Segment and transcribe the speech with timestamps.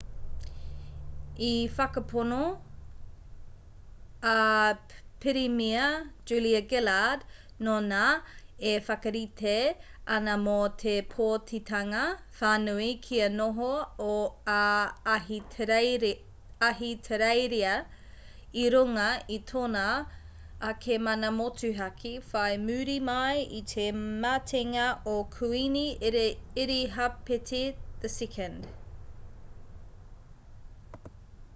[1.45, 2.39] i whakapono
[4.31, 4.31] a
[5.23, 5.85] pirimia
[6.31, 7.23] julia gillard
[7.67, 8.01] nōnā
[8.71, 9.55] e whakarite
[10.17, 12.01] ana mō te pōtitanga
[12.41, 13.69] whānui kia noho
[14.57, 14.65] a
[16.65, 17.71] ahitereiria
[18.65, 19.07] i runga
[19.37, 19.85] i tōna
[20.73, 27.65] ake mana motuhake whai muri mai i te matenga o kuini irihāpeti
[28.11, 28.53] ii